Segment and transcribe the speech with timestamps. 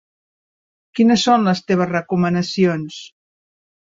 [0.99, 2.97] Quines són les teves recomanacions?